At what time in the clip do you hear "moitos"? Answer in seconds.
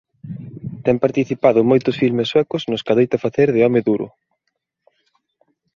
1.71-1.95